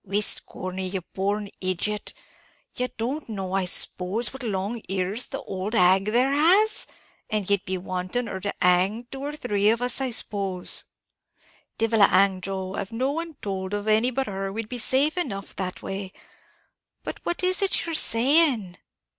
"Whist, 0.03 0.47
Corney, 0.47 0.87
ye 0.87 0.99
born 1.13 1.49
idiot, 1.61 2.15
ye 2.75 2.87
don't 2.97 3.29
know 3.29 3.53
I 3.53 3.65
s'pose 3.65 4.33
what 4.33 4.41
long 4.41 4.81
ears 4.89 5.27
the 5.27 5.43
old 5.43 5.75
hag 5.75 6.05
there 6.05 6.31
has? 6.33 6.87
and 7.29 7.47
ye'd 7.47 7.63
be 7.65 7.77
wanting 7.77 8.25
her 8.25 8.39
to 8.39 8.51
hang 8.63 9.05
two 9.11 9.19
or 9.23 9.35
three 9.35 9.69
of 9.69 9.79
us, 9.79 10.01
I 10.01 10.09
s'pose?" 10.09 10.85
"Divil 11.77 12.01
a 12.01 12.07
hang, 12.07 12.41
Joe; 12.41 12.75
av 12.77 12.91
no 12.91 13.11
one 13.11 13.35
towld 13.43 13.75
of 13.75 13.87
any 13.87 14.09
but 14.09 14.25
her, 14.25 14.51
we'd 14.51 14.69
be 14.69 14.79
safe 14.79 15.19
enough 15.19 15.55
that 15.57 15.83
way; 15.83 16.13
but 17.03 17.19
what 17.23 17.43
is 17.43 17.61
it 17.61 17.85
ye're 17.85 17.93
saying?" 17.93 18.77